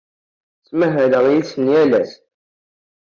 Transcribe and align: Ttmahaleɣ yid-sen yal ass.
Ttmahaleɣ 0.59 1.23
yid-sen 1.29 1.65
yal 1.73 1.91
ass. 2.01 2.13